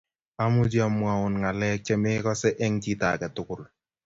Amuchi 0.43 0.79
amwoun 0.87 1.33
ngaleek 1.41 1.81
chemekosee 1.85 2.57
eng 2.63 2.75
chito 2.83 3.05
ake 3.13 3.27
tukul 3.35 3.61